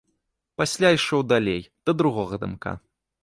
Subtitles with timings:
[0.59, 2.71] Пасля ішоў далей, да другога дамка.